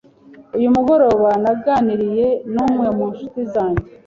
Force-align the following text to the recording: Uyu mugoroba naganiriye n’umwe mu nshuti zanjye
Uyu 0.57 0.67
mugoroba 0.75 1.29
naganiriye 1.43 2.27
n’umwe 2.53 2.87
mu 2.97 3.05
nshuti 3.11 3.39
zanjye 3.53 3.85